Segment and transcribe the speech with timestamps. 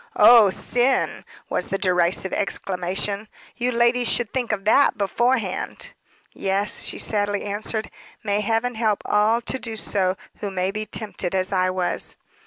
[0.15, 3.27] "Oh sin!" was the derisive exclamation.
[3.55, 5.93] "You ladies should think of that beforehand."
[6.33, 7.91] "Yes," she sadly answered.
[8.23, 12.17] "May heaven help all to do so who may be tempted as I was."